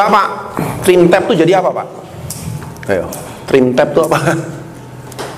Pak, 0.00 0.08
Pak, 0.08 0.28
trim 0.80 1.12
tab 1.12 1.28
tuh 1.28 1.36
jadi 1.36 1.60
apa, 1.60 1.68
Pak? 1.76 1.86
Ayo, 2.88 3.04
trim 3.44 3.76
tab 3.76 3.92
tuh 3.92 4.08
apa? 4.08 4.32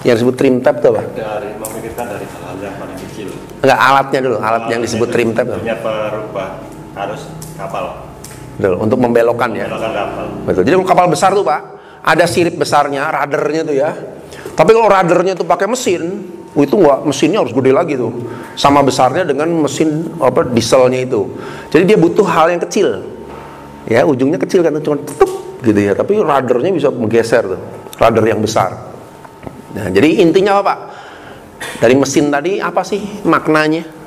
yang 0.06 0.14
disebut 0.14 0.34
trim 0.38 0.62
tab 0.62 0.79
tuh 0.79 0.95
apa? 0.95 1.02
dari 1.18 1.50
memikirkan 1.58 2.06
dari 2.06 2.27
hal-hal 2.27 2.58
yang 2.58 2.75
paling 2.79 2.98
kecil 3.06 3.30
Enggak 3.59 3.79
alatnya 3.79 4.18
dulu, 4.22 4.36
alat 4.38 4.64
yang 4.70 4.80
disebut 4.86 5.09
trim 5.11 5.34
tab 5.34 5.50
tuh. 5.50 5.59
Tentunya 5.59 5.79
perubah 5.82 6.62
arus 6.95 7.27
kapal 7.59 8.06
Betul, 8.54 8.75
untuk 8.79 8.98
membelokkan 9.02 9.50
ya. 9.50 9.66
melakukan 9.66 9.93
kapal 9.98 10.27
Betul. 10.46 10.62
Jadi 10.62 10.74
kalau 10.79 10.86
kapal 10.94 11.06
besar 11.10 11.30
tuh 11.34 11.42
Pak, 11.42 11.60
ada 12.06 12.24
sirip 12.30 12.54
besarnya, 12.54 13.10
radarnya 13.10 13.62
tuh 13.66 13.74
ya. 13.74 13.90
Tapi 14.54 14.70
kalau 14.79 14.86
radarnya 14.86 15.34
tuh 15.34 15.42
pakai 15.42 15.66
mesin, 15.66 16.22
oh, 16.54 16.62
itu 16.62 16.79
nggak 16.79 17.02
mesinnya 17.02 17.42
harus 17.42 17.50
gede 17.50 17.74
lagi 17.74 17.98
tuh. 17.98 18.14
Sama 18.54 18.79
besarnya 18.86 19.26
dengan 19.26 19.50
mesin 19.50 20.06
apa 20.22 20.46
dieselnya 20.46 21.02
itu. 21.02 21.34
Jadi 21.74 21.82
dia 21.82 21.98
butuh 21.98 22.26
hal 22.30 22.55
yang 22.55 22.62
kecil. 22.62 23.12
Ya, 23.86 24.06
ujungnya 24.06 24.38
kecil 24.38 24.62
kan 24.62 24.78
cuma 24.82 24.98
tutup 25.02 25.30
gitu 25.62 25.78
ya. 25.78 25.92
Tapi 25.95 26.18
radarnya 26.23 26.70
bisa 26.70 26.88
menggeser 26.90 27.42
tuh. 27.46 27.60
Radar 27.98 28.24
yang 28.24 28.42
besar. 28.42 28.70
Nah, 29.73 29.88
jadi 29.90 30.23
intinya 30.23 30.59
apa 30.59 30.62
Pak? 30.64 30.78
Dari 31.78 31.95
mesin 31.95 32.30
tadi 32.30 32.59
apa 32.59 32.82
sih 32.82 33.00
maknanya? 33.23 34.02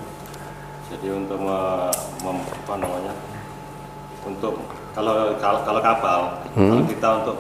jadi 0.96 1.22
untuk 1.22 1.38
me, 1.38 1.86
mem- 2.26 2.48
apa 2.66 2.74
namanya 2.82 3.14
untuk 4.26 4.58
kalau 4.98 5.38
kalau, 5.38 5.60
kalau 5.62 5.82
kapal 5.86 6.20
Hmm. 6.58 6.72
kalau 6.72 6.84
kita 6.90 7.10
untuk 7.22 7.38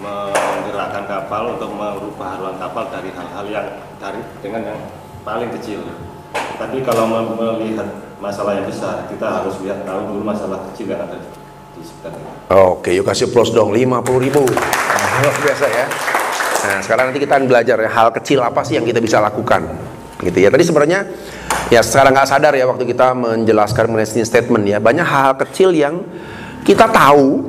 menggerakkan 0.00 1.04
kapal 1.04 1.42
untuk 1.58 1.70
merubah 1.76 2.38
haluan 2.38 2.56
kapal 2.56 2.88
dari 2.88 3.12
hal-hal 3.12 3.44
yang 3.52 3.68
dari 4.00 4.22
dengan 4.40 4.64
yang 4.64 4.80
paling 5.28 5.52
kecil 5.60 5.84
tapi 6.56 6.80
kalau 6.80 7.04
melihat 7.36 7.84
masalah 8.16 8.56
yang 8.56 8.64
besar 8.64 9.04
kita 9.12 9.26
harus 9.28 9.60
lihat 9.60 9.84
tahu 9.84 10.14
dulu 10.14 10.22
masalah 10.24 10.64
kecil 10.72 10.88
yang 10.88 11.04
ada 11.04 11.20
di 11.72 11.82
sekitar 11.84 12.12
kita 12.12 12.30
Oke, 12.52 12.92
yuk 12.92 13.08
kasih 13.08 13.32
plus 13.32 13.48
dong 13.56 13.72
50 13.72 14.04
ribu. 14.20 14.44
Nah, 14.44 15.08
luar 15.24 15.36
biasa 15.40 15.66
ya. 15.72 15.86
Nah, 16.62 16.78
sekarang 16.84 17.04
nanti 17.08 17.20
kita 17.24 17.40
akan 17.40 17.46
belajar 17.48 17.76
ya 17.80 17.90
hal 17.90 18.08
kecil 18.12 18.44
apa 18.44 18.60
sih 18.60 18.76
yang 18.76 18.84
kita 18.84 19.00
bisa 19.00 19.24
lakukan. 19.24 19.64
Gitu 20.20 20.36
ya. 20.36 20.52
Tadi 20.52 20.60
sebenarnya 20.60 21.08
ya 21.72 21.80
sekarang 21.80 22.12
nggak 22.12 22.28
sadar 22.28 22.52
ya 22.52 22.68
waktu 22.68 22.84
kita 22.84 23.16
menjelaskan 23.16 23.88
mengenai 23.88 24.28
statement 24.28 24.64
ya 24.68 24.78
banyak 24.84 25.06
hal 25.06 25.32
kecil 25.40 25.72
yang 25.72 26.04
kita 26.62 26.92
tahu 26.92 27.40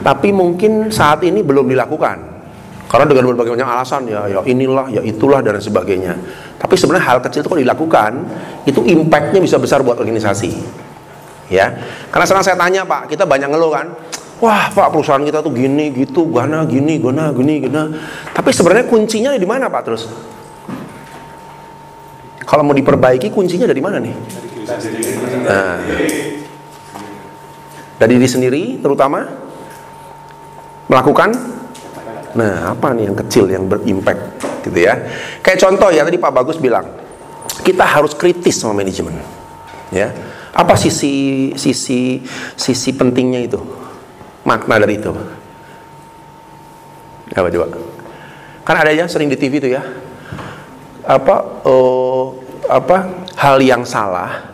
tapi 0.00 0.32
mungkin 0.32 0.88
saat 0.88 1.20
ini 1.28 1.44
belum 1.44 1.68
dilakukan. 1.68 2.40
Karena 2.88 3.04
dengan 3.04 3.28
berbagai 3.36 3.52
macam 3.52 3.68
alasan 3.68 4.08
ya, 4.08 4.24
ya 4.32 4.40
inilah, 4.48 4.88
ya 4.88 5.04
itulah 5.04 5.44
dan 5.44 5.60
sebagainya. 5.60 6.16
Tapi 6.56 6.72
sebenarnya 6.72 7.04
hal 7.04 7.18
kecil 7.20 7.44
itu 7.44 7.48
kalau 7.52 7.60
dilakukan, 7.60 8.12
itu 8.64 8.80
impactnya 8.80 9.44
bisa 9.44 9.60
besar 9.60 9.84
buat 9.84 10.00
organisasi 10.00 10.87
ya. 11.52 11.74
Karena 12.12 12.24
sekarang 12.24 12.44
saya 12.44 12.56
tanya 12.56 12.84
pak 12.84 13.12
kita 13.12 13.24
banyak 13.24 13.48
ngeluh 13.48 13.72
kan. 13.72 13.86
Wah 14.38 14.70
pak 14.70 14.94
perusahaan 14.94 15.24
kita 15.24 15.42
tuh 15.42 15.50
gini 15.50 15.90
gitu 15.90 16.30
gana 16.30 16.62
gini 16.62 17.02
gana 17.02 17.34
gini 17.34 17.66
gana. 17.66 17.90
Tapi 18.30 18.54
sebenarnya 18.54 18.86
kuncinya 18.86 19.34
di 19.34 19.48
mana 19.48 19.66
pak 19.66 19.82
terus? 19.82 20.06
Kalau 22.48 22.64
mau 22.64 22.72
diperbaiki 22.72 23.28
kuncinya 23.28 23.68
dari 23.68 23.82
mana 23.82 24.00
nih? 24.00 24.14
Nah, 25.44 25.76
dari 27.98 28.12
diri 28.16 28.28
sendiri 28.28 28.62
terutama 28.80 29.26
melakukan 30.88 31.34
nah 32.36 32.72
apa 32.72 32.92
nih 32.92 33.10
yang 33.10 33.16
kecil 33.16 33.44
yang 33.50 33.66
berimpact 33.66 34.40
gitu 34.64 34.78
ya. 34.80 34.94
Kayak 35.42 35.58
contoh 35.66 35.88
ya 35.92 36.06
tadi 36.06 36.16
Pak 36.16 36.32
Bagus 36.32 36.56
bilang 36.56 36.86
kita 37.66 37.84
harus 37.84 38.14
kritis 38.14 38.60
sama 38.60 38.80
manajemen 38.80 39.18
ya 39.90 40.12
apa 40.58 40.74
sisi 40.74 41.54
sisi 41.54 42.18
sisi 42.58 42.90
pentingnya 42.90 43.46
itu? 43.46 43.62
Makna 44.42 44.82
dari 44.82 44.98
itu. 44.98 45.14
Apa 47.30 47.46
coba. 47.46 47.66
Kan 48.66 48.76
ada 48.82 48.90
ya 48.90 49.06
sering 49.06 49.30
di 49.30 49.38
TV 49.38 49.62
itu 49.62 49.70
ya. 49.70 49.86
Apa 51.06 51.62
oh, 51.62 52.42
apa 52.66 53.26
hal 53.38 53.62
yang 53.62 53.86
salah 53.86 54.50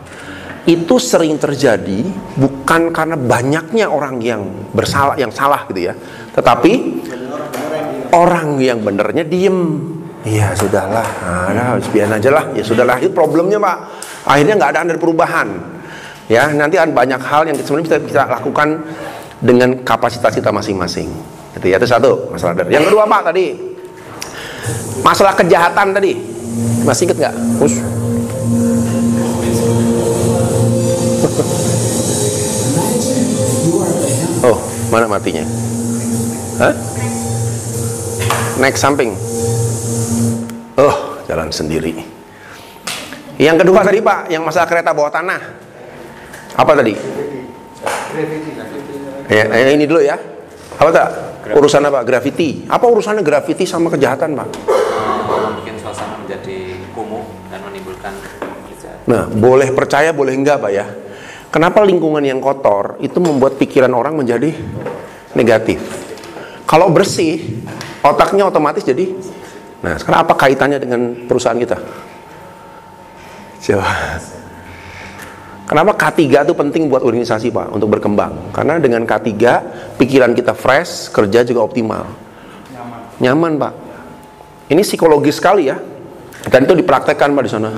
itu 0.69 0.97
sering 1.01 1.37
terjadi 1.41 2.05
bukan 2.37 2.89
karena 2.93 3.17
banyaknya 3.17 3.85
orang 3.89 4.21
yang 4.21 4.41
bersalah 4.77 5.17
yang 5.17 5.33
salah 5.33 5.65
gitu 5.73 5.89
ya. 5.89 5.93
Tetapi 6.37 6.71
orang 8.13 8.61
yang 8.61 8.85
benernya 8.85 9.25
diem. 9.25 9.93
Iya 10.25 10.57
sudahlah, 10.57 11.05
nah, 11.53 11.77
biar 11.77 12.09
aja 12.09 12.33
lah. 12.33 12.49
Ya 12.57 12.65
sudahlah, 12.65 12.97
itu 12.97 13.13
problemnya 13.13 13.61
pak. 13.61 13.77
Akhirnya 14.25 14.57
nggak 14.57 14.71
ada 14.73 14.79
ada 14.81 14.97
perubahan. 14.97 15.74
Ya 16.25 16.49
nanti 16.49 16.81
ada 16.81 16.89
banyak 16.89 17.21
hal 17.21 17.45
yang 17.45 17.57
sebenarnya 17.61 18.01
bisa 18.01 18.01
kita 18.01 18.25
lakukan 18.25 18.81
dengan 19.41 19.77
kapasitas 19.85 20.33
kita 20.33 20.49
masing-masing. 20.49 21.05
Itu 21.53 21.65
ya 21.69 21.77
itu 21.77 21.85
satu 21.85 22.33
masalah 22.33 22.57
dari. 22.57 22.73
Yang 22.73 22.89
kedua 22.89 23.05
pak 23.05 23.21
tadi 23.29 23.53
masalah 25.05 25.33
kejahatan 25.37 25.93
tadi 25.93 26.17
masih 26.81 27.05
inget 27.09 27.17
nggak? 27.21 27.35
Us. 27.61 27.75
Oh 34.45 34.61
mana 34.93 35.09
matinya? 35.09 35.41
Hah? 36.61 36.73
Naik 38.61 38.77
samping. 38.79 39.11
Oh, 40.79 41.19
jalan 41.27 41.51
sendiri. 41.51 41.91
Yang 43.35 43.67
kedua 43.67 43.83
tadi 43.83 43.99
Pak, 43.99 44.31
yang 44.31 44.47
masalah 44.47 44.67
kereta 44.69 44.95
bawah 44.95 45.11
tanah. 45.11 45.64
Apa 46.55 46.71
tadi? 46.75 46.93
Ya, 49.27 49.43
ya, 49.45 49.69
ini 49.75 49.85
dulu 49.85 49.99
ya. 49.99 50.15
Apa 50.79 50.89
tak? 50.91 51.07
Urusan 51.53 51.85
apa? 51.85 52.01
Graffiti. 52.01 52.65
Apa 52.65 52.87
urusannya 52.89 53.21
graffiti 53.21 53.67
sama 53.67 53.91
kejahatan 53.93 54.33
Pak? 54.33 54.49
mungkin 55.25 55.75
suasana 55.81 56.21
menjadi 56.21 56.79
kumuh 56.93 57.25
dan 57.49 57.59
menimbulkan 57.65 58.13
kejahatan. 58.71 59.05
Nah, 59.05 59.29
boleh 59.29 59.69
percaya, 59.73 60.09
boleh 60.13 60.33
enggak 60.33 60.57
Pak 60.61 60.71
ya. 60.73 60.85
Kenapa 61.53 61.85
lingkungan 61.85 62.23
yang 62.25 62.41
kotor 62.41 62.99
itu 62.99 63.17
membuat 63.21 63.55
pikiran 63.61 63.93
orang 63.93 64.17
menjadi 64.17 64.51
negatif? 65.37 65.79
Kalau 66.65 66.89
bersih, 66.89 67.61
otaknya 68.01 68.49
otomatis 68.49 68.81
jadi 68.81 69.05
Nah, 69.85 70.01
sekarang 70.01 70.25
apa 70.25 70.33
kaitannya 70.33 70.81
dengan 70.81 71.13
perusahaan 71.29 71.61
kita? 71.61 71.77
Coba. 73.61 73.85
Kenapa 75.65 75.97
K3 75.97 76.45
itu 76.45 76.53
penting 76.53 76.85
buat 76.87 77.01
organisasi, 77.01 77.49
Pak, 77.49 77.73
untuk 77.73 77.89
berkembang? 77.97 78.53
Karena 78.53 78.77
dengan 78.77 79.01
K3, 79.01 79.33
pikiran 79.97 80.37
kita 80.37 80.53
fresh, 80.53 81.09
kerja 81.09 81.41
juga 81.41 81.65
optimal. 81.65 82.05
Nyaman, 83.17 83.57
Pak. 83.57 83.73
Ini 84.69 84.81
psikologis 84.85 85.41
sekali 85.41 85.65
ya. 85.65 85.77
Dan 86.45 86.69
itu 86.69 86.73
dipraktekkan, 86.77 87.33
Pak, 87.33 87.43
di 87.43 87.51
sana. 87.51 87.71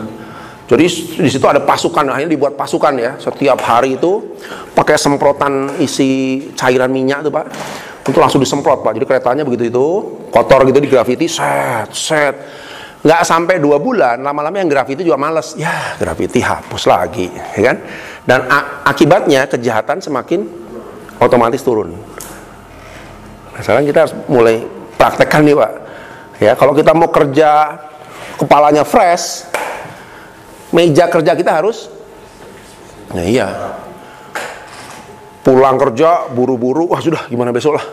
Jadi 0.67 0.83
di 1.23 1.29
situ 1.31 1.47
ada 1.47 1.63
pasukan, 1.63 2.11
akhirnya 2.11 2.35
dibuat 2.35 2.59
pasukan 2.59 2.93
ya. 2.99 3.15
Setiap 3.23 3.55
hari 3.63 3.95
itu 3.95 4.35
pakai 4.75 4.99
semprotan 4.99 5.79
isi 5.79 6.43
cairan 6.59 6.91
minyak 6.91 7.23
tuh, 7.23 7.31
Pak 7.31 7.45
itu 8.07 8.19
langsung 8.19 8.39
disemprot 8.39 8.87
pak 8.87 8.95
jadi 8.95 9.05
keretanya 9.05 9.43
begitu 9.43 9.67
itu 9.67 9.87
kotor 10.31 10.63
gitu 10.63 10.79
di 10.79 10.87
grafiti 10.87 11.27
set 11.27 11.91
set 11.91 12.35
nggak 12.97 13.21
sampai 13.21 13.61
dua 13.61 13.77
bulan 13.77 14.19
lama-lama 14.25 14.57
yang 14.57 14.69
grafiti 14.69 15.05
juga 15.05 15.21
males. 15.21 15.53
Ya 15.53 15.93
grafiti 16.01 16.41
hapus 16.41 16.83
lagi 16.89 17.29
ya 17.29 17.73
kan? 17.73 17.77
Dan 18.27 18.39
akibatnya 18.83 19.45
kejahatan 19.45 20.01
semakin 20.01 20.43
otomatis 21.21 21.61
turun. 21.61 21.93
Nah, 23.53 23.61
sekarang 23.61 23.85
kita 23.85 24.05
harus 24.05 24.15
mulai 24.29 24.65
praktekkan 24.97 25.45
nih 25.45 25.55
pak. 25.55 25.71
Ya 26.37 26.53
kalau 26.53 26.73
kita 26.77 26.93
mau 26.93 27.09
kerja 27.09 27.79
kepalanya 28.37 28.85
fresh 28.85 29.49
meja 30.69 31.09
kerja 31.09 31.33
kita 31.33 31.51
harus 31.63 31.89
nah 33.13 33.23
iya. 33.23 33.47
Pulang 35.47 35.79
kerja 35.79 36.27
buru-buru 36.27 36.91
wah 36.91 36.99
sudah 36.99 37.23
gimana 37.31 37.55
besok 37.55 37.79
lah. 37.79 37.85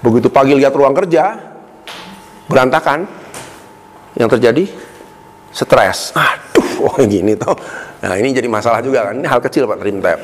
Begitu 0.00 0.32
pagi 0.32 0.56
lihat 0.56 0.72
ruang 0.72 0.96
kerja 0.96 1.36
berantakan 2.48 3.23
yang 4.18 4.30
terjadi? 4.30 4.66
Stres. 5.54 6.14
Aduh 6.14 6.86
oh 6.90 6.98
gini 7.06 7.38
toh. 7.38 7.54
Nah 8.02 8.18
ini 8.18 8.34
jadi 8.34 8.50
masalah 8.50 8.82
juga 8.82 9.10
kan. 9.10 9.14
Ini 9.18 9.26
hal 9.26 9.40
kecil 9.42 9.66
pak 9.70 9.78
trim 9.82 10.02
tab 10.02 10.18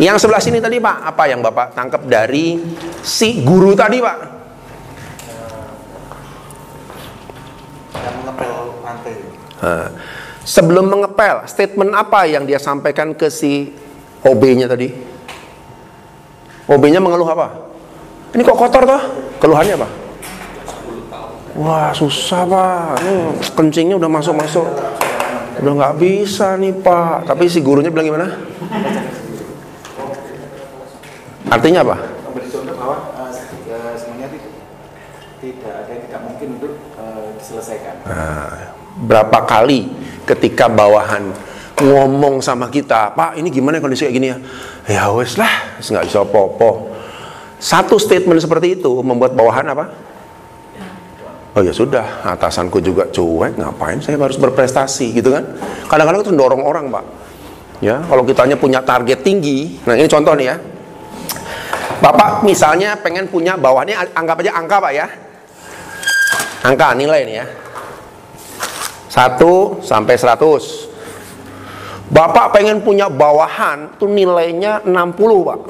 yang 0.00 0.16
sebelah 0.16 0.40
sini 0.40 0.64
tadi 0.64 0.80
pak 0.80 1.12
apa 1.12 1.28
yang 1.28 1.44
bapak 1.44 1.76
tangkap 1.76 2.08
dari 2.08 2.56
si 3.04 3.44
guru 3.44 3.76
tadi 3.76 4.00
pak? 4.00 4.16
Yang 8.00 8.14
mengepel 8.24 8.52
pantai. 8.80 9.14
Nah, 9.60 9.88
sebelum 10.40 10.88
mengepel 10.88 11.44
statement 11.44 11.92
apa 11.92 12.24
yang 12.24 12.48
dia 12.48 12.56
sampaikan 12.56 13.12
ke 13.12 13.28
si 13.28 13.76
OB-nya 14.24 14.72
tadi? 14.72 14.88
OB-nya 16.64 17.04
mengeluh 17.04 17.28
apa? 17.28 17.68
Ini 18.32 18.40
kok 18.40 18.56
kotor 18.56 18.88
toh? 18.88 19.02
Keluhannya 19.36 19.84
apa? 19.84 19.88
Wah 21.58 21.90
susah 21.90 22.46
pak, 22.46 23.02
ini 23.02 23.14
kencingnya 23.58 23.98
udah 23.98 24.06
masuk-masuk 24.06 24.66
Udah 25.60 25.72
nggak 25.76 25.96
bisa 25.98 26.54
nih 26.54 26.72
pak 26.78 27.26
Tapi 27.26 27.50
si 27.50 27.58
gurunya 27.58 27.90
bilang 27.90 28.06
gimana? 28.14 28.26
Artinya 31.50 31.82
apa? 31.82 32.20
bahwa 32.80 32.96
uh, 33.14 33.94
semuanya 33.94 34.26
tidak 34.32 34.50
tidak 35.40 35.72
ada 35.84 35.90
yang 35.92 36.02
tidak 36.08 36.20
mungkin 36.24 36.48
untuk 36.56 36.72
uh, 36.96 37.28
diselesaikan. 37.36 37.94
Nah, 38.08 38.72
berapa 39.04 39.38
kali 39.44 39.88
ketika 40.24 40.66
bawahan 40.66 41.30
ngomong 41.80 42.44
sama 42.44 42.68
kita, 42.68 43.12
Pak 43.12 43.40
ini 43.40 43.48
gimana 43.48 43.80
kondisi 43.80 44.04
kayak 44.04 44.16
gini 44.16 44.28
ya? 44.32 44.38
Ya 44.88 45.04
wes 45.12 45.36
lah, 45.36 45.80
nggak 45.80 46.08
bisa 46.08 46.24
popo. 46.24 46.92
Satu 47.60 48.00
statement 48.00 48.40
seperti 48.40 48.80
itu 48.80 48.90
membuat 49.04 49.36
bawahan 49.36 49.68
apa? 49.72 49.92
Oh 51.60 51.64
ya 51.68 51.76
sudah, 51.76 52.24
atasanku 52.24 52.80
juga 52.80 53.04
cuek, 53.12 53.60
ngapain 53.60 54.00
saya 54.00 54.16
harus 54.16 54.40
berprestasi 54.40 55.12
gitu 55.12 55.36
kan? 55.36 55.44
Kadang-kadang 55.92 56.24
itu 56.24 56.32
dorong 56.32 56.64
orang 56.64 56.88
pak. 56.88 57.04
Ya, 57.84 58.00
kalau 58.00 58.24
kitanya 58.24 58.56
punya 58.56 58.80
target 58.80 59.20
tinggi, 59.20 59.76
nah 59.84 59.92
ini 59.92 60.08
contoh 60.08 60.32
nih 60.32 60.46
ya. 60.48 60.56
Bapak 62.00 62.48
misalnya 62.48 62.96
pengen 62.96 63.28
punya 63.28 63.60
bawahnya, 63.60 64.08
anggap 64.16 64.40
aja 64.40 64.56
angka 64.56 64.76
pak 64.80 64.92
ya. 64.96 65.06
Angka 66.64 66.96
nilai 66.96 67.28
nih 67.28 67.36
ya. 67.44 67.46
1 69.12 69.84
sampai 69.84 70.16
100. 70.16 72.08
Bapak 72.08 72.56
pengen 72.56 72.80
punya 72.80 73.12
bawahan 73.12 74.00
tuh 74.00 74.08
nilainya 74.08 74.80
60 74.88 75.44
pak. 75.44 75.60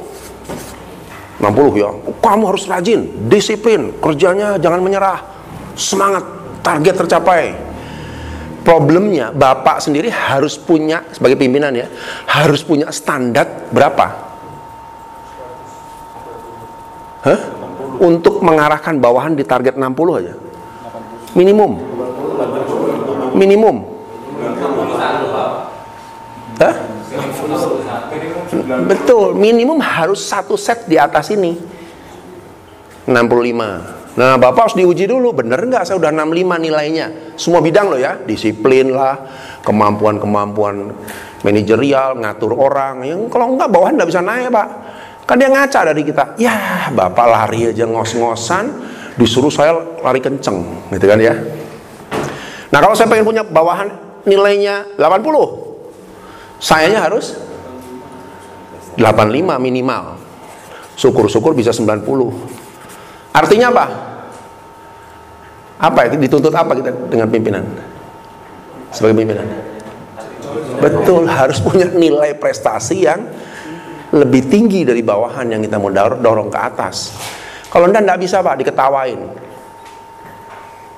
60 1.42 1.82
ya. 1.82 1.90
Kamu 2.22 2.42
harus 2.46 2.70
rajin, 2.70 3.26
disiplin, 3.26 3.90
kerjanya 3.98 4.54
jangan 4.54 4.86
menyerah 4.86 5.39
semangat, 5.74 6.24
target 6.64 6.94
tercapai. 7.06 7.54
Problemnya 8.60 9.32
bapak 9.32 9.80
sendiri 9.80 10.12
harus 10.12 10.60
punya 10.60 11.00
sebagai 11.16 11.40
pimpinan 11.40 11.72
ya, 11.72 11.88
harus 12.28 12.60
punya 12.60 12.92
standar 12.92 13.72
berapa? 13.72 14.06
Hah? 17.24 17.40
Untuk 18.00 18.40
mengarahkan 18.44 18.96
bawahan 19.00 19.32
di 19.36 19.44
target 19.44 19.76
60 19.76 20.20
aja. 20.20 20.34
Minimum. 21.32 21.72
Minimum. 23.32 23.76
Hah? 26.60 26.74
Betul, 28.84 29.36
minimum 29.36 29.80
harus 29.80 30.20
satu 30.20 30.56
set 30.60 30.84
di 30.84 31.00
atas 31.00 31.32
ini. 31.32 31.56
65. 33.08 33.99
Nah, 34.20 34.36
Bapak 34.36 34.68
harus 34.68 34.76
diuji 34.76 35.08
dulu, 35.08 35.32
bener 35.32 35.64
nggak 35.64 35.88
saya 35.88 35.96
udah 35.96 36.12
65 36.12 36.60
nilainya? 36.60 37.32
Semua 37.40 37.64
bidang 37.64 37.88
loh 37.88 37.96
ya, 37.96 38.20
disiplin 38.20 38.92
lah, 38.92 39.16
kemampuan-kemampuan 39.64 40.92
manajerial, 41.40 42.20
ngatur 42.20 42.52
orang. 42.52 43.00
Yang 43.00 43.32
kalau 43.32 43.56
nggak 43.56 43.72
bawahan 43.72 43.96
nggak 43.96 44.10
bisa 44.12 44.20
naik, 44.20 44.52
Pak. 44.52 44.68
Kan 45.24 45.40
dia 45.40 45.48
ngaca 45.48 45.80
dari 45.88 46.04
kita. 46.04 46.36
Ya, 46.36 46.92
Bapak 46.92 47.26
lari 47.32 47.72
aja 47.72 47.88
ngos-ngosan, 47.88 48.68
disuruh 49.16 49.48
saya 49.48 49.72
lari 50.04 50.20
kenceng, 50.20 50.68
gitu 50.92 51.06
kan 51.08 51.16
ya. 51.16 51.32
Nah, 52.68 52.78
kalau 52.84 52.92
saya 52.92 53.08
pengen 53.08 53.24
punya 53.24 53.40
bawahan 53.40 53.88
nilainya 54.28 55.00
80, 55.00 56.60
sayanya 56.60 57.08
harus 57.08 57.40
85 59.00 59.56
minimal. 59.56 60.20
Syukur-syukur 61.00 61.56
bisa 61.56 61.72
90. 61.72 62.04
Artinya 63.32 63.72
apa? 63.72 64.09
Apa 65.80 66.12
itu 66.12 66.20
dituntut 66.20 66.52
apa 66.52 66.76
kita 66.76 66.92
dengan 67.08 67.32
pimpinan? 67.32 67.64
Sebagai 68.92 69.16
pimpinan. 69.16 69.48
Betul, 70.80 71.24
harus 71.24 71.60
punya 71.64 71.88
nilai 71.88 72.36
prestasi 72.36 73.08
yang 73.08 73.24
lebih 74.10 74.50
tinggi 74.50 74.82
dari 74.82 75.00
bawahan 75.00 75.46
yang 75.48 75.62
kita 75.62 75.80
mau 75.80 75.88
dorong 75.92 76.52
ke 76.52 76.58
atas. 76.58 77.14
Kalau 77.70 77.86
anda 77.86 78.02
tidak 78.02 78.18
bisa 78.20 78.42
pak, 78.42 78.58
diketawain. 78.60 79.20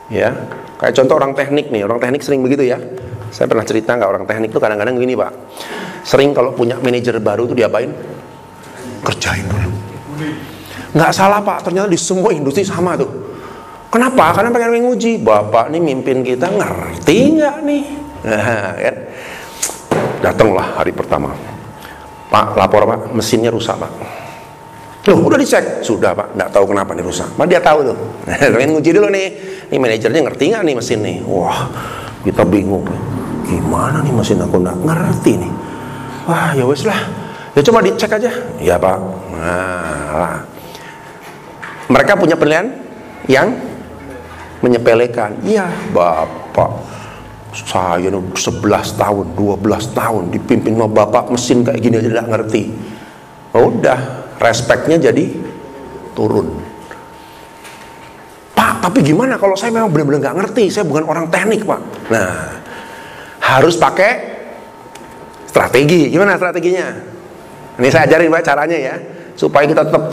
Ya, 0.09 0.33
kayak 0.81 0.97
contoh 0.97 1.15
orang 1.21 1.33
teknik 1.37 1.69
nih, 1.69 1.85
orang 1.85 2.01
teknik 2.01 2.25
sering 2.25 2.41
begitu 2.41 2.65
ya. 2.65 2.81
Saya 3.33 3.49
pernah 3.49 3.65
cerita 3.65 3.97
nggak 3.97 4.11
orang 4.11 4.25
teknik 4.29 4.51
tuh 4.53 4.61
kadang-kadang 4.61 4.97
gini 4.97 5.17
pak. 5.17 5.33
Sering 6.03 6.35
kalau 6.35 6.53
punya 6.53 6.77
manajer 6.83 7.17
baru 7.23 7.47
tuh 7.47 7.57
diapain? 7.57 7.89
Kerjain 9.03 9.47
dulu 9.47 9.71
Nggak 10.93 11.13
salah 11.17 11.41
pak, 11.41 11.65
ternyata 11.65 11.89
di 11.89 11.97
semua 11.97 12.35
industri 12.35 12.67
sama 12.67 12.99
tuh. 12.99 13.09
Kenapa? 13.93 14.33
Karena 14.33 14.49
pengen 14.49 14.81
menguji. 14.81 15.21
Bapak 15.21 15.69
nih 15.69 15.81
mimpin 15.85 16.25
kita 16.25 16.49
ngerti 16.49 17.37
nggak 17.37 17.57
nih? 17.61 17.83
Nah, 18.25 18.73
kan? 18.81 18.97
Datanglah 20.25 20.67
hari 20.81 20.97
pertama. 20.97 21.37
Pak, 22.33 22.57
lapor 22.57 22.89
pak, 22.89 23.01
mesinnya 23.13 23.53
rusak 23.53 23.77
pak. 23.77 23.93
Loh, 25.13 25.19
udah 25.29 25.37
dicek? 25.37 25.85
Sudah 25.85 26.17
pak, 26.17 26.33
nggak 26.33 26.49
tahu 26.49 26.73
kenapa 26.73 26.97
nih 26.97 27.05
rusak. 27.05 27.29
Pak 27.37 27.45
dia 27.45 27.61
tahu 27.61 27.93
tuh. 27.93 27.99
pengen 28.57 28.81
nguji 28.81 28.97
dulu 28.97 29.13
nih. 29.13 29.29
Nih 29.69 29.77
manajernya 29.77 30.25
ngerti 30.25 30.57
nggak 30.57 30.63
nih 30.65 30.75
mesin 30.79 30.99
nih? 31.05 31.17
Wah, 31.29 31.69
kita 32.25 32.49
bingung. 32.49 32.89
Gimana 33.45 34.01
nih 34.01 34.15
mesin 34.17 34.41
aku 34.41 34.57
nggak 34.57 34.79
ngerti 34.89 35.33
nih? 35.37 35.53
Wah, 36.25 36.57
ya 36.57 36.65
wes 36.65 36.89
lah. 36.89 36.97
Ya 37.53 37.61
coba 37.61 37.85
dicek 37.85 38.09
aja. 38.09 38.33
Ya 38.57 38.81
pak. 38.81 38.97
Nah, 39.37 40.49
mereka 41.93 42.17
punya 42.17 42.41
penilaian 42.41 42.73
yang 43.29 43.53
menyepelekan. 44.63 45.43
Iya, 45.43 45.69
Bapak. 45.91 46.71
Saya 47.53 48.09
11 48.09 48.33
tahun, 48.97 49.27
12 49.37 49.93
tahun 49.93 50.23
dipimpin 50.33 50.73
sama 50.73 50.89
Bapak 50.89 51.29
mesin 51.29 51.61
kayak 51.61 51.85
gini 51.85 52.01
aja 52.01 52.09
tidak 52.09 52.29
ngerti. 52.33 52.63
Oh, 53.53 53.69
udah, 53.69 53.99
respeknya 54.41 54.97
jadi 54.97 55.29
turun. 56.17 56.49
Pak, 58.57 58.89
tapi 58.89 59.05
gimana 59.05 59.37
kalau 59.37 59.53
saya 59.53 59.69
memang 59.69 59.93
benar-benar 59.93 60.33
nggak 60.33 60.37
ngerti? 60.41 60.65
Saya 60.73 60.89
bukan 60.89 61.05
orang 61.05 61.29
teknik, 61.29 61.69
Pak. 61.69 61.81
Nah, 62.09 62.57
harus 63.45 63.77
pakai 63.77 64.33
strategi. 65.45 66.09
Gimana 66.09 66.41
strateginya? 66.41 66.89
Ini 67.77 67.89
saya 67.93 68.09
ajarin 68.09 68.33
Pak 68.33 68.45
caranya 68.45 68.79
ya, 68.81 68.95
supaya 69.37 69.69
kita 69.69 69.85
tetap 69.85 70.05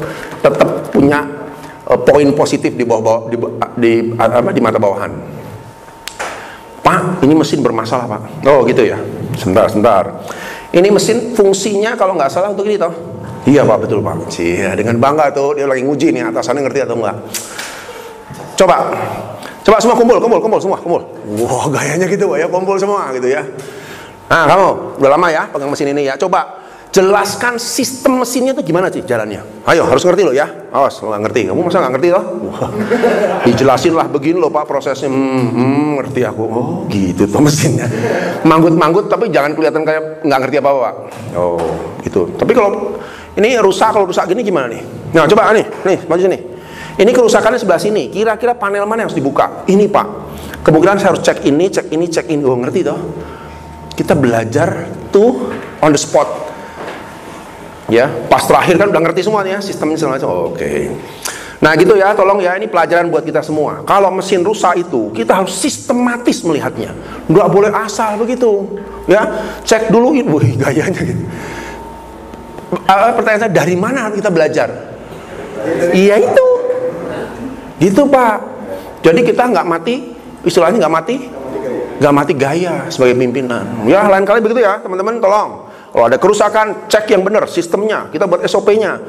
tetap 0.44 0.70
punya 0.92 1.24
uh, 1.90 2.00
poin 2.00 2.30
positif 2.38 2.78
di 2.78 2.86
bawah, 2.86 3.28
di, 3.28 3.36
di 3.82 3.92
apa 4.16 4.54
di 4.54 4.62
mata 4.62 4.78
bawahan. 4.78 5.12
Pak, 6.80 7.22
ini 7.26 7.34
mesin 7.36 7.60
bermasalah 7.60 8.06
pak. 8.08 8.22
Oh 8.48 8.64
gitu 8.66 8.86
ya. 8.86 8.98
Sebentar, 9.36 9.68
sebentar. 9.70 10.26
Ini 10.70 10.90
mesin 10.94 11.34
fungsinya 11.34 11.98
kalau 11.98 12.14
nggak 12.14 12.30
salah 12.30 12.54
untuk 12.54 12.70
ini 12.70 12.78
toh. 12.78 12.94
Iya 13.50 13.66
pak, 13.66 13.78
betul 13.86 14.06
pak. 14.06 14.30
Iya, 14.38 14.78
dengan 14.78 15.02
bangga 15.02 15.34
tuh 15.34 15.58
dia 15.58 15.66
lagi 15.66 15.82
nguji 15.82 16.14
nih 16.14 16.30
atasannya 16.30 16.62
ngerti 16.66 16.80
atau 16.86 16.96
enggak. 16.98 17.18
Coba, 18.60 18.76
coba 19.64 19.78
semua 19.80 19.96
kumpul, 19.96 20.18
kumpul, 20.20 20.40
kumpul 20.44 20.60
semua, 20.60 20.78
kumpul. 20.82 21.02
Wah 21.46 21.66
gayanya 21.72 22.06
gitu 22.06 22.30
pak 22.30 22.38
ya, 22.44 22.48
kumpul 22.52 22.76
semua 22.78 23.10
gitu 23.16 23.28
ya. 23.32 23.42
Nah 24.30 24.46
kamu 24.46 24.68
udah 25.02 25.10
lama 25.10 25.28
ya 25.34 25.44
pegang 25.50 25.70
mesin 25.74 25.90
ini 25.90 26.06
ya. 26.06 26.14
Coba 26.20 26.59
jelaskan 26.90 27.62
sistem 27.62 28.26
mesinnya 28.26 28.58
itu 28.58 28.66
gimana 28.66 28.90
sih 28.90 29.06
jalannya? 29.06 29.46
Ayo 29.70 29.86
harus 29.86 30.02
ngerti 30.02 30.26
loh 30.26 30.34
ya. 30.34 30.50
Awas 30.74 30.98
lo 31.06 31.14
nggak 31.14 31.22
ngerti. 31.30 31.42
Kamu 31.54 31.62
masa 31.62 31.78
nggak 31.86 31.94
ngerti 31.98 32.10
loh 32.10 32.26
dijelasin 33.46 33.94
lah 33.94 34.10
begini 34.10 34.42
loh 34.42 34.50
pak 34.50 34.66
prosesnya. 34.66 35.06
Hmm, 35.06 35.54
hmm, 35.54 35.90
ngerti 36.02 36.22
aku. 36.26 36.44
Oh 36.50 36.68
gitu 36.90 37.30
tuh 37.30 37.42
mesinnya. 37.46 37.86
Manggut-manggut 38.42 39.06
tapi 39.06 39.30
jangan 39.30 39.54
kelihatan 39.54 39.86
kayak 39.86 40.26
nggak 40.26 40.40
ngerti 40.46 40.56
apa 40.58 40.70
apa 40.74 40.80
pak. 40.82 40.96
Oh 41.38 41.62
gitu. 42.02 42.22
Tapi 42.34 42.52
kalau 42.58 42.98
ini 43.38 43.54
rusak 43.62 43.94
kalau 43.94 44.10
rusak 44.10 44.26
gini 44.26 44.42
gimana 44.42 44.74
nih? 44.74 44.82
Nah 45.14 45.30
coba 45.30 45.54
nih 45.54 45.66
nih 45.86 45.98
maju 46.10 46.22
sini. 46.26 46.40
Ini 47.00 47.12
kerusakannya 47.16 47.62
sebelah 47.62 47.80
sini. 47.80 48.10
Kira-kira 48.10 48.58
panel 48.58 48.84
mana 48.90 49.06
yang 49.06 49.14
harus 49.14 49.16
dibuka? 49.16 49.64
Ini 49.70 49.88
pak. 49.88 50.08
Kemungkinan 50.66 51.00
saya 51.00 51.14
harus 51.14 51.22
cek 51.22 51.46
ini 51.46 51.70
cek 51.70 51.94
ini 51.94 52.06
cek 52.10 52.26
ini. 52.34 52.42
Oh 52.44 52.58
ngerti 52.58 52.82
toh? 52.82 53.00
Kita 53.94 54.18
belajar 54.18 54.90
tuh 55.14 55.54
on 55.86 55.94
the 55.94 56.02
spot 56.02 56.49
ya 57.90 58.06
pas 58.30 58.46
terakhir 58.46 58.78
kan 58.78 58.88
udah 58.94 59.02
ngerti 59.10 59.22
semuanya 59.26 59.58
sistemnya 59.60 59.98
segala 59.98 60.22
oke. 60.22 60.56
Okay. 60.56 60.94
nah 61.60 61.76
gitu 61.76 61.92
ya 62.00 62.16
tolong 62.16 62.40
ya 62.40 62.56
ini 62.56 62.72
pelajaran 62.72 63.12
buat 63.12 63.28
kita 63.28 63.44
semua. 63.44 63.84
Kalau 63.84 64.08
mesin 64.16 64.46
rusak 64.46 64.80
itu 64.80 65.12
kita 65.12 65.44
harus 65.44 65.52
sistematis 65.52 66.40
melihatnya. 66.48 66.96
Nggak 67.28 67.48
boleh 67.52 67.72
asal 67.76 68.16
begitu. 68.16 68.80
Ya 69.10 69.28
cek 69.68 69.92
dulu 69.92 70.16
wih 70.16 70.56
gayanya 70.56 71.02
gitu. 71.04 71.24
Uh, 72.70 73.12
pertanyaan 73.18 73.42
saya 73.44 73.52
dari 73.52 73.76
mana 73.76 74.14
kita 74.14 74.30
belajar? 74.32 74.70
Iya 75.92 76.22
itu. 76.22 76.48
Gitu 77.82 78.08
pak. 78.08 78.38
Jadi 79.04 79.20
kita 79.28 79.52
nggak 79.52 79.68
mati 79.68 80.16
istilahnya 80.48 80.88
nggak 80.88 80.96
mati 80.96 81.16
nggak 82.00 82.16
mati 82.16 82.34
gaya 82.38 82.88
sebagai 82.88 83.20
pimpinan. 83.20 83.84
Ya 83.84 84.08
lain 84.08 84.24
kali 84.24 84.40
begitu 84.40 84.64
ya 84.64 84.80
teman-teman 84.80 85.20
tolong 85.20 85.69
kalau 85.90 86.06
ada 86.06 86.18
kerusakan, 86.22 86.86
cek 86.86 87.10
yang 87.10 87.26
benar 87.26 87.50
sistemnya. 87.50 88.14
Kita 88.14 88.30
buat 88.30 88.46
SOP-nya. 88.46 89.02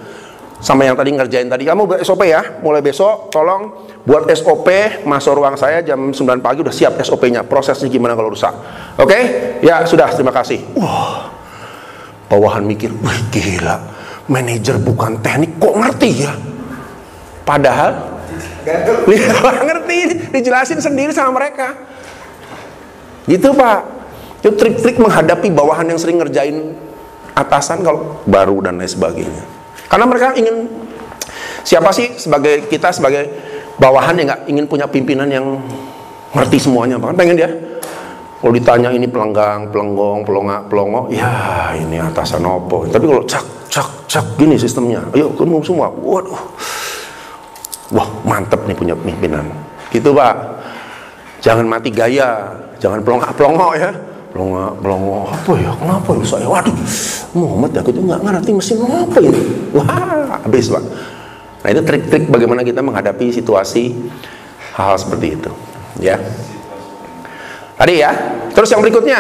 Sama 0.60 0.84
yang 0.84 0.96
tadi 0.96 1.12
ngerjain 1.12 1.48
tadi. 1.48 1.64
Kamu 1.64 1.88
buat 1.88 2.00
SOP 2.04 2.28
ya. 2.28 2.60
Mulai 2.60 2.84
besok 2.84 3.32
tolong 3.32 3.88
buat 4.04 4.28
SOP 4.36 4.68
masuk 5.08 5.40
ruang 5.40 5.56
saya 5.56 5.80
jam 5.80 6.12
9 6.12 6.20
pagi 6.44 6.60
udah 6.60 6.72
siap 6.72 7.00
SOP-nya. 7.00 7.44
Prosesnya 7.44 7.88
gimana 7.88 8.12
kalau 8.12 8.32
rusak. 8.32 8.52
Oke? 9.00 9.08
Okay? 9.08 9.22
Ya, 9.64 9.84
sudah. 9.88 10.12
Terima 10.12 10.32
kasih. 10.32 10.60
Wah. 10.76 11.32
Bawahan 12.28 12.62
mikir, 12.64 12.92
wih 12.92 13.20
gila. 13.32 13.80
Manajer 14.30 14.78
bukan 14.78 15.18
teknik 15.18 15.58
kok 15.58 15.74
ngerti 15.74 16.10
ya? 16.22 16.32
Padahal 17.42 18.20
dia 18.62 19.26
nggak 19.42 19.64
ngerti, 19.66 19.96
dijelasin 20.30 20.78
sendiri 20.78 21.10
sama 21.10 21.34
mereka. 21.34 21.74
Gitu 23.26 23.50
pak. 23.50 23.99
Itu 24.40 24.56
trik-trik 24.56 24.96
menghadapi 24.96 25.52
bawahan 25.52 25.92
yang 25.92 26.00
sering 26.00 26.16
ngerjain 26.16 26.72
atasan 27.36 27.84
kalau 27.84 28.24
baru 28.24 28.64
dan 28.64 28.80
lain 28.80 28.88
sebagainya. 28.88 29.44
Karena 29.86 30.08
mereka 30.08 30.32
ingin 30.32 30.64
siapa 31.60 31.92
sih 31.92 32.16
sebagai 32.16 32.64
kita 32.72 32.88
sebagai 32.88 33.28
bawahan 33.76 34.16
yang 34.16 34.26
nggak 34.32 34.42
ingin 34.48 34.64
punya 34.64 34.88
pimpinan 34.88 35.28
yang 35.28 35.60
ngerti 36.32 36.56
semuanya, 36.56 36.96
kan 36.96 37.12
pengen 37.12 37.36
dia. 37.36 37.50
Kalau 38.40 38.56
ditanya 38.56 38.88
ini 38.88 39.04
pelenggang, 39.04 39.68
pelenggong, 39.68 40.24
pelonga, 40.24 40.64
pelongo, 40.64 41.12
ya 41.12 41.76
ini 41.76 42.00
atasan 42.00 42.40
opo. 42.40 42.88
Tapi 42.88 43.04
kalau 43.04 43.20
cak, 43.28 43.44
cak, 43.68 43.88
cak 44.08 44.24
gini 44.40 44.56
sistemnya, 44.56 45.04
ayo 45.12 45.28
kamu 45.36 45.60
semua, 45.60 45.92
waduh, 45.92 46.40
wah 47.92 48.08
mantep 48.24 48.64
nih 48.64 48.72
punya 48.72 48.96
pimpinan. 48.96 49.44
Gitu 49.92 50.16
pak. 50.16 50.32
Jangan 51.44 51.68
mati 51.68 51.92
gaya, 51.92 52.56
jangan 52.80 53.04
pelonga, 53.04 53.28
pelongo 53.36 53.76
ya. 53.76 53.92
Pelonga, 54.30 54.78
pelongo, 54.78 55.26
apa 55.26 55.52
ya? 55.58 55.74
Kenapa 55.74 56.10
ya 56.14 56.22
saya? 56.22 56.46
Waduh, 56.46 56.76
Muhammad 57.34 57.74
aku 57.82 57.90
tuh 57.90 58.02
nggak 58.06 58.20
ngerti 58.22 58.50
mesin 58.54 58.78
apa 58.86 59.18
ini. 59.18 59.42
Wah, 59.74 60.38
habis 60.46 60.70
pak. 60.70 60.84
Nah 61.60 61.68
itu 61.74 61.82
trik-trik 61.82 62.30
bagaimana 62.30 62.62
kita 62.62 62.78
menghadapi 62.78 63.34
situasi 63.34 63.90
hal-hal 64.78 64.96
seperti 65.02 65.34
itu, 65.34 65.50
ya. 65.98 66.14
Tadi 67.74 67.94
ya. 67.98 68.14
Terus 68.54 68.70
yang 68.70 68.86
berikutnya. 68.86 69.18